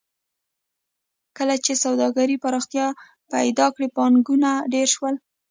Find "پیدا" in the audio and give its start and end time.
3.31-3.65